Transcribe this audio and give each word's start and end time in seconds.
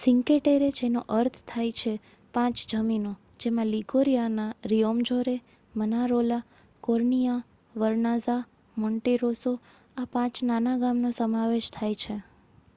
Cinque 0.00 0.36
Terre 0.38 0.68
જેનો 0.70 1.00
અર્થ 1.10 1.38
છે 1.74 1.92
5 2.34 2.64
જમીનો 2.70 3.12
તેમાં 3.40 3.66
લિગોરિયાના 3.66 4.56
Riomaggiore 4.64 5.34
Manarola 5.74 6.46
Corniglia 6.82 7.38
Vernazza 7.74 8.40
Monterosso 8.76 9.52
આ 9.96 10.08
5 10.16 10.48
નાના 10.48 10.76
ગામ 10.76 10.96
નો 10.98 11.10
સમાવેશ 11.12 11.70
થાય 11.70 11.96
છે 11.96 12.16